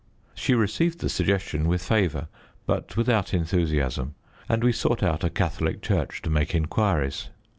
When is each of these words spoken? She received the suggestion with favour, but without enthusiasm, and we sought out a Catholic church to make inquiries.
She 0.33 0.55
received 0.55 0.97
the 0.99 1.09
suggestion 1.09 1.67
with 1.67 1.83
favour, 1.83 2.27
but 2.65 2.97
without 2.97 3.35
enthusiasm, 3.35 4.15
and 4.49 4.63
we 4.63 4.71
sought 4.71 5.03
out 5.03 5.23
a 5.23 5.29
Catholic 5.29 5.83
church 5.83 6.23
to 6.23 6.31
make 6.31 6.55
inquiries. 6.55 7.29